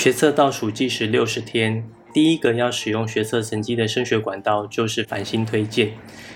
[0.00, 5.92] 学测倒数计时六十天，第一个要使用学测成绩的升学管道就是繁星推荐。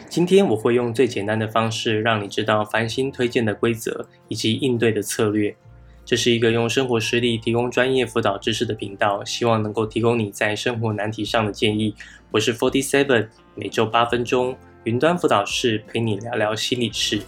[0.07, 5.57] 今天我会用最简单的方式，让你知道繁星推荐的规则以及应对的策略。
[6.05, 11.95] 这是一个用生活实例提供专业辅导知识的频道，希望能够提供你在生活难题上的建议。
[12.33, 14.55] 我是 Forty Seven，每周八分钟
[14.85, 17.23] 云端辅导室陪你聊聊心理事。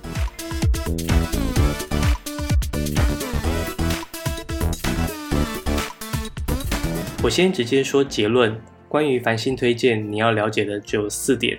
[7.26, 8.56] 我先直接说结论。
[8.88, 11.58] 关于繁星推荐，你要了解的只有四点：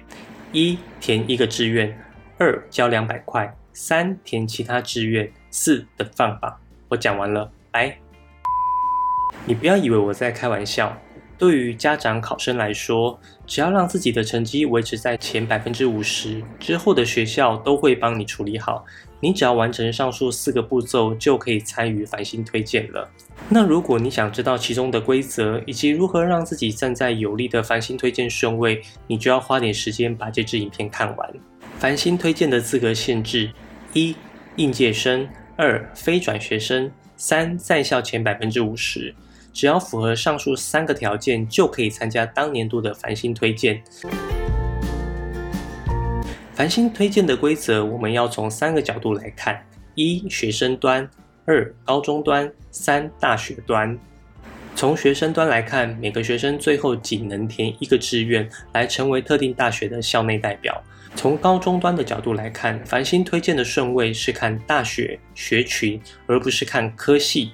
[0.53, 1.91] 一、填一个志愿；
[2.38, 6.58] 二、交两百块；三、填其他志愿；四、等放榜。
[6.88, 7.98] 我讲完了，拜。
[9.45, 10.98] 你不要以为我在开玩笑。
[11.38, 18.86] 对于家长考生来说，只要让自己的成绩维持在前百分之五十，之后的学校都会帮你处理好。
[19.20, 23.09] 你只要完成上述四个步骤，就可以参与繁星推荐了。
[23.49, 31.33] 那如果你想知道其中的规则，以及如何让自己站在有利的繁星推荐顺位，你就要花点时间把这支影片看完。
[31.80, 33.52] 繁星推荐的资格限制：
[33.94, 34.16] 一、
[34.56, 39.13] 应届生；二、非转学生；三、在校前百分之五十。
[39.53, 43.81] 只要符合上述三个条件，就可以参加当年度的繁星推荐。
[46.58, 49.63] 繁星推荐的规则，我们要从三个角度来看：
[49.94, 51.08] 一、学生端；
[51.45, 53.95] 二、高中端；三、大学端。
[54.75, 60.83] 从学生端来看，每个学生最后仅能填一个志愿，来成为特定大学的校内代表。
[61.16, 67.52] 从高中端的角度来看，繁星推荐的顺位是看大学学群，而不是看科系。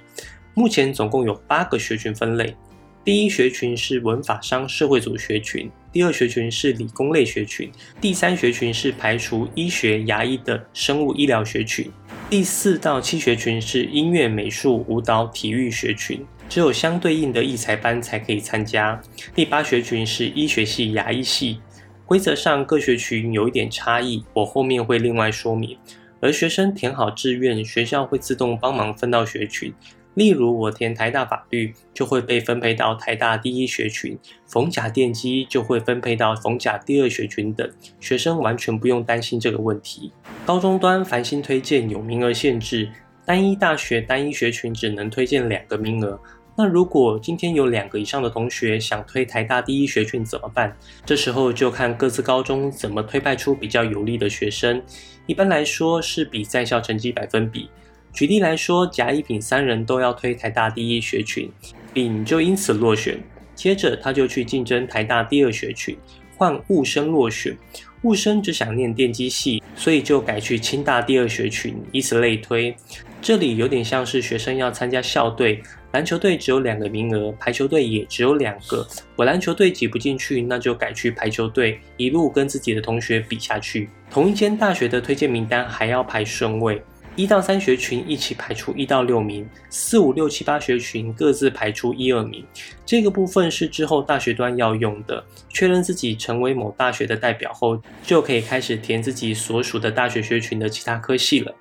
[0.53, 2.55] 目前总共有八个学群分类，
[3.03, 11.87] 第一学群是文法商社会组学群，第二学群是理工类学群，第三学群是排除医学、牙医的生物医疗学群，
[12.31, 18.99] 第四到七学群是音乐、美术、舞蹈、体育学群，只有相对应的艺才班才可以参加。
[19.35, 21.59] 第八学群是医学系、牙医系，
[22.07, 25.77] 规则上各学群有一点差异，我后面会另外说明。
[26.19, 29.71] 而学生填好志愿，学校会自动帮忙分到学群。
[30.15, 34.15] 例如，我填台大法律，就会被分配到台大第一学群；
[34.45, 37.67] 逢甲电机就会分配到逢甲第二学群等。
[37.99, 40.11] 学生完全不用担心这个问题。
[40.45, 42.89] 高中端繁星推荐有名额限制，
[43.25, 46.19] 单一大学单一学群只能推荐两个名额。
[46.55, 50.71] 那如果今天有两个以上的同学想推台大第一学群怎么办？
[51.03, 54.79] 这时候就看各自高中怎么推派出比较有利的学生。
[55.25, 57.71] 一般来说是比在校成绩百分比。
[58.13, 61.49] 举例来说，甲、乙、丙三人都要推台大第一学群，
[61.91, 63.19] 丙就因此落选。
[63.55, 65.97] 接着他就去竞争台大第二学群，
[66.37, 67.57] 换戊生落选。
[68.03, 72.75] 戊生只想念电机系，所以就改去清大第二学群，以此类推。
[73.19, 75.63] 这里有点像是学生要参加校队，
[75.93, 78.85] 篮球队只有两个名额，排球队也只有两个。
[79.15, 83.89] 我篮球队挤不进去，那就改去排球队，一路跟自己的同学比下去。
[84.11, 86.81] 同一间大学的推荐名单还要排顺位。
[87.15, 92.43] 一到三学群一起排出一到六名，四五六七八学群各自排出一二名。
[92.83, 95.23] 这个部分是之后大学端要用的。
[95.47, 101.53] 确认自己成为某大学的代表后，就可以开始填自己所属的大学学群的其他科系了。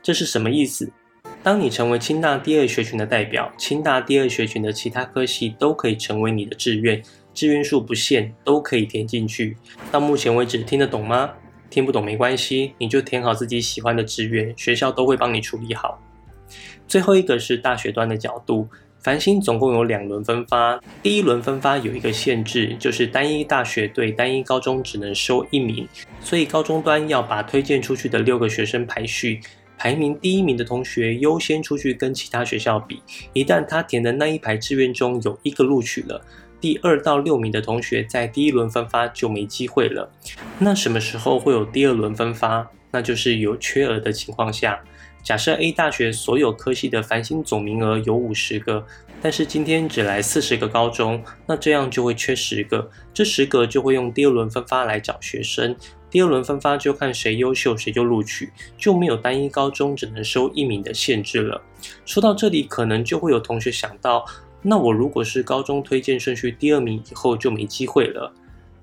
[0.00, 0.92] 这是什么意思？
[1.42, 7.02] 当你成为清大第二学群的代表，清大第二学群的其他科系都可以成为你的志愿，
[7.34, 9.56] 志愿数不限，都可以填进去。
[9.90, 11.32] 到目前为止，听得懂吗？
[11.72, 15.98] 听不懂没关系，你就填好自己喜欢的志愿，学校都会帮你处理好。
[16.86, 18.68] 最后一个是大学端的角度，
[19.00, 25.88] 繁星总共有两轮分发，第一轮分发有一个限制，就是单一大学对单一高中只能收一名，
[26.20, 29.40] 所以高中端要把推荐出去的六个学生排序，
[29.78, 33.02] 排名第一名的同学优先出去跟其他学校比，
[33.32, 36.20] 一旦他填的那一排志愿中有一个录取了。
[36.62, 40.08] 第二到六名的同学在第一轮分发就没机会了。
[40.60, 42.70] 那什么时候会有第二轮分发？
[42.92, 44.80] 那就是有缺额的情况下。
[45.24, 48.86] 假设 A 大学所有科系的繁星总名额有五十个，
[49.20, 52.88] 但是今天只来四十个高中，那这样就会缺十个。
[53.12, 55.74] 这十个就会用第二轮分发来找学生。
[56.10, 61.60] 第二轮分发就看谁优秀谁就录取，就没有单一高中只能收一名的限制了。
[62.04, 64.24] 说到这里，可能就会有同学想到。
[64.62, 68.32] 那我如果是高中推荐顺序第二名以后就没机会了。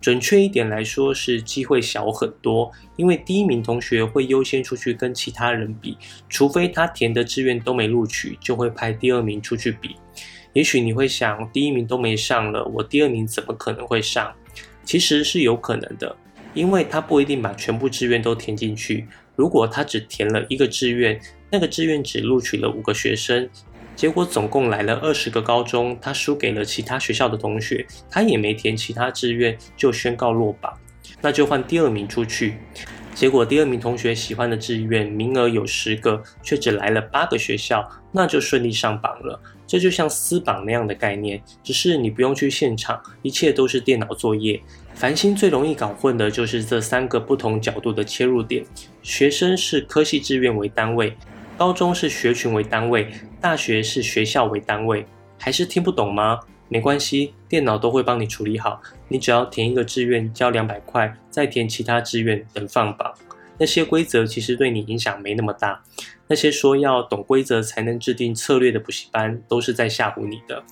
[0.01, 5.97] 准确一点来说是机会小很多，因为第一名同学会优先出去跟其他人比，
[6.29, 9.97] 除非他填的志愿都没录取，就会派第二名出去比。
[10.53, 14.33] 也许你会想，第一名都没上了，我第二名怎么可能会上？
[14.85, 16.15] 其实是有可能的，
[16.53, 19.05] 因为他不一定把全部志愿都填进去。
[19.35, 21.19] 如果他只填了一个志愿，
[21.51, 23.49] 那个志愿只录取了五个学生。
[23.99, 30.73] 结果总共来了二十个高中，他输给了其他学校的同学，他也没填其他志愿就宣告落榜，
[31.19, 32.59] 那就换第二名出去。
[33.13, 39.37] 结果第二名同学喜欢的志愿名额有十个，却只来了八个学校，那就顺利上榜了。
[39.67, 44.61] 这就像私榜那样的概念，只是你不用去现场，一切都是电脑作业。
[44.93, 48.63] 繁星最容易搞混的就是这三个不同角度的切入点：
[49.03, 51.13] 学生是科系志愿为单位，
[51.59, 53.11] 高中是学群为单位，
[53.41, 55.05] 大学是学校为单位。
[55.37, 56.39] 还是听不懂吗？
[56.69, 58.81] 没关系，电脑都会帮你处理好。
[59.09, 63.13] 你只要填一个志愿，交两百块，再填其他志愿等放榜。
[63.57, 65.83] 那些规则其实对你影响没那么大。
[66.27, 70.63] 那些说要懂规则才能制定策略的补习班，都是在吓唬你的。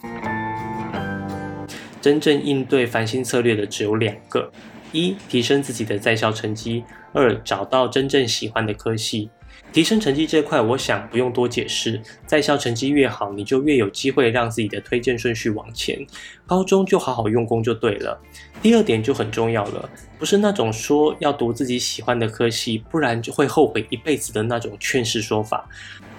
[2.00, 4.50] 真正应对繁星策略的只有两个：
[4.94, 6.82] 一、提升自己的在校成绩；
[7.12, 9.30] 二、找到真正喜欢的科系。
[9.74, 12.02] 提升成绩这块，我想不用多解释。
[12.26, 16.00] 在校成绩越好，你就越有机会让自己的推荐顺序往前。
[16.46, 18.20] 高中就好好用功就对了。
[18.62, 25.70] 第二点就很重要了，不是那种说要读自己喜欢的科系，不然就会后悔一辈子的那种劝世说法，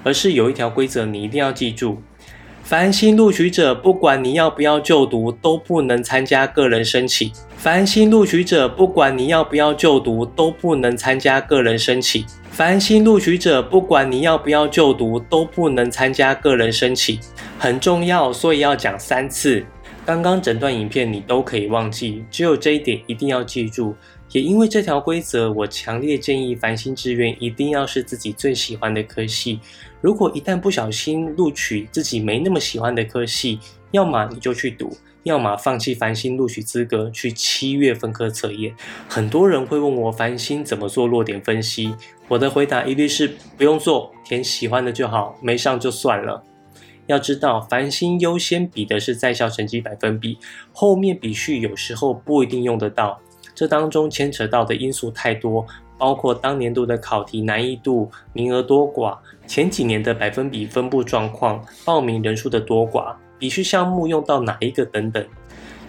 [0.04, 2.00] 而是有一条规则你一定要记住：
[2.62, 7.32] 凡新录取者，不管你要不要就读，都不能参加个人申请。
[7.58, 12.24] 凡新录取者，不管你要不要就读，都不能参加个人申请。
[12.52, 17.18] 凡新录取者，不管你要不要就读，都不能参加个人申请，
[17.58, 19.66] 很重要，所以要讲三次。
[20.06, 23.92] 刚刚整段影片你都可以忘记，只有这一点一定要记住。
[24.30, 29.58] 也因为这条规则，我强烈建议繁星志愿一定要是自己最喜欢的科系。
[30.00, 33.58] 如果一旦不小心录取自己没那么喜欢的科系，
[33.90, 34.96] 要么你就去读。
[35.28, 38.74] 要么放弃繁星录取资格，去七月分科测验。
[39.08, 41.94] 很多人会问我繁星怎么做落点分析，
[42.28, 46.42] 我的回答一律是不用做，填喜欢的就好，没上就算了。
[47.06, 50.38] 要知道，繁星优先比的是在校成绩百分比，
[50.72, 53.20] 后面比序有时候不一定用得到。
[53.54, 55.66] 这当中牵扯到的因素太多，
[55.98, 63.14] 包括当年度的考题难易度、名额多寡、前几年的百分比分布状况、报名人数的多寡。
[63.38, 65.24] 必须项目用到哪一个等等，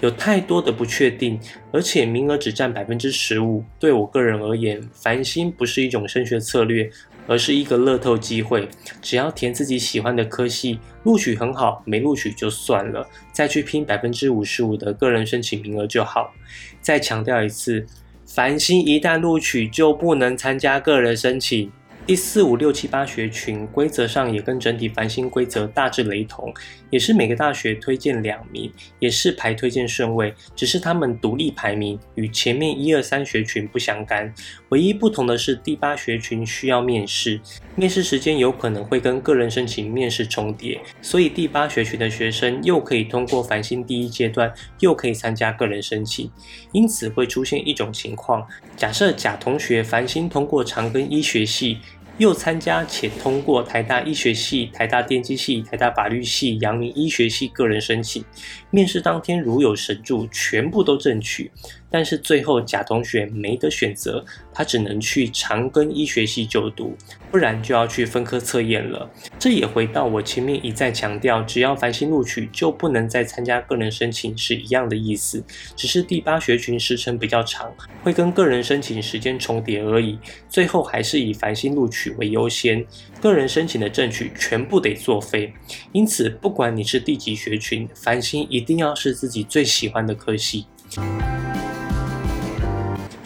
[0.01, 1.40] 有太多的不确定，
[1.72, 3.63] 而且名额只占百分之十五。
[3.80, 6.90] 对我个人而言，繁星不是一种升学策略，
[7.28, 8.68] 而是一个乐透机会。
[9.01, 16.34] 只要填自己喜欢的科系，录取很好，没录取就算了，再去拼百分之五十五的个人申请名额就好。
[16.81, 17.86] 再强调一次，
[18.25, 21.72] 繁星一旦录取就不能参加个人申请。
[22.10, 26.52] 第四五六七八学群规则上也跟整体繁星规则大致雷同，
[26.90, 34.34] 也是每个大学推荐两名，也是排推荐顺位，只是他们独立排名，与前面一二三学群不相干。
[34.70, 37.40] 唯一不同的是第八学群需要面试，
[37.76, 46.32] 面试时间有可能会跟个人申请面试重叠，所以第八学群的学生又可以通过繁星第一阶段，又可以参加个人申请。
[46.72, 51.78] 因此会出现一种情况：假设甲同学繁星通过长庚医学系。
[52.19, 58.21] 又参加且通过台大医学系、台大电机系、台大法律系、阳明医学系个人申请，
[58.69, 61.50] 面试当天如有神助，全部都正取。
[61.90, 66.96] 但是最后贾同学没得选择，他只能去长庚医学系就读，
[67.32, 69.10] 不然就要去分科测验了。
[69.38, 75.44] 这也回到我前面一再强调，只要繁星录取就不能再参加个人申请是一样的意思，
[75.76, 80.19] 只是第八学群时程比较长，会跟个人申请时间重叠而已。
[80.48, 82.86] 最后还是以繁星录取为优先，
[83.22, 85.52] 个人申请的证取全部得作废。
[85.92, 90.66] 因此，不管你是第几学群，繁星一定要是自己最喜欢的科系。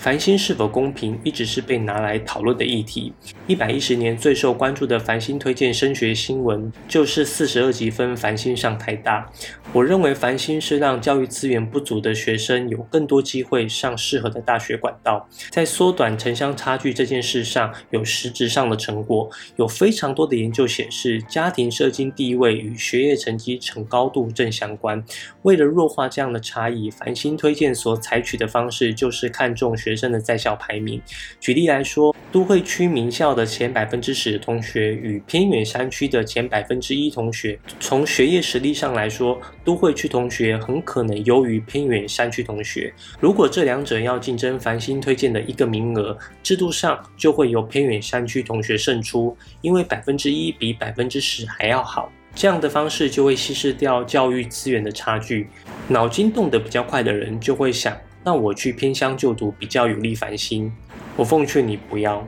[0.03, 3.13] 繁星是否公平，一直是被拿来讨论的议题。
[3.47, 9.31] 一百一十年最受关注的繁星推荐升学新闻，就是四十二级分繁星上台大。
[9.71, 19.29] 我认为繁星是让教育资源不足的学生有更多机会上适合的大学管道，在缩短城乡差距这件事上有实质上的成果。
[19.55, 25.01] 有非常多的研究显示，家庭社经地位与学业成绩呈高度正相关。
[25.43, 29.92] 为了弱化这样的差异，繁星推荐所采取的方式就是看重学。
[29.93, 30.99] 学生的在校排名，
[31.39, 42.91] 举例来说，都会区名校的前百分之十同学与偏远山区的前百分之一同学，从学业实力上来说，都会区同学很可能优于偏远山区同学。
[43.19, 52.11] 如果这两者要竞争繁星推荐的一个名额，制度上就会由偏远山区同学胜出，因为百分之一比百分之十还要好。
[52.35, 55.47] 这样的方式就会稀释掉教育资源的差距。
[55.87, 57.95] 脑筋动得比较快的人就会想。
[58.23, 60.71] 那我去偏乡就读比较有利繁星，
[61.15, 62.25] 我奉劝你不要，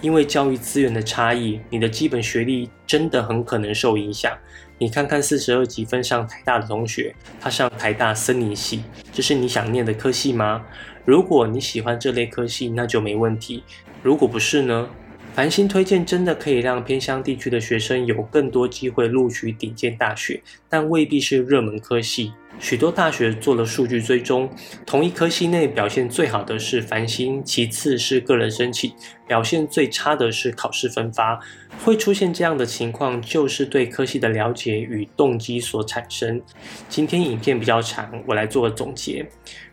[0.00, 4.32] 因为教育资源的差异，你的基本学历真的很可能受影响。
[4.78, 8.82] 你看看四十二级分上台大的同学，他上台大森林系，
[9.12, 10.64] 这是你想念的科系吗？
[11.04, 13.62] 如果你喜欢这类科系，那就没问题。
[14.02, 14.88] 如果不是呢？
[15.34, 22.32] 繁星推荐真的可以让偏乡地区的学生有更多机会录取顶尖大学，但未必是热门科系。
[22.60, 24.48] 许多大学做了数据追踪，
[24.86, 28.90] 同一科系内表现最好的是繁星，其次是个人申请，
[29.26, 31.38] 表现最差的是考试分发。
[31.84, 36.40] 会出现这样的情况，就是对科系的了解与动机所产生。
[36.88, 39.28] 今天影片比较长，我来做个总结。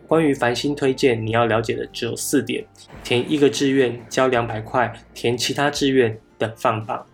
[0.05, 2.65] 关于繁星推荐，你要了解的只有四点：
[3.05, 7.05] 填一个志愿交两百块，填其他志愿等放榜。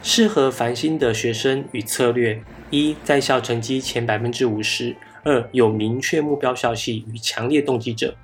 [0.00, 2.40] 适合繁星的学生与策略：
[2.70, 4.94] 一在校成绩前百分之五十。
[5.24, 8.14] 二有明确目标消息与强烈动机者。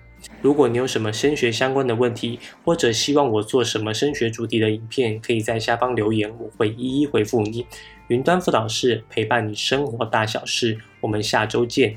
[0.43, 7.67] 如果你有什么升学相关的问题，或者希望我做什么升学主题的影片，可以在下方留言，我会一一回复你。
[8.09, 11.97] 云端辅导室陪伴你生活大小事，我们下周见。